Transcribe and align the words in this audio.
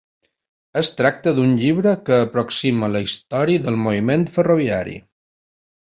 Es 0.79 0.87
tracta 1.01 1.33
d'un 1.39 1.51
llibre 1.59 1.93
que 2.09 2.17
aproxima 2.23 2.89
la 2.95 3.03
història 3.09 3.65
del 3.67 3.81
moviment 3.83 4.29
ferroviari. 4.39 4.97